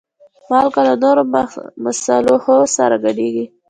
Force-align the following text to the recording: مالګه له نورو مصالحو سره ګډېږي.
مالګه 0.49 0.81
له 0.87 0.93
نورو 1.03 1.23
مصالحو 1.83 2.55
سره 2.77 2.95
ګډېږي. 3.03 3.45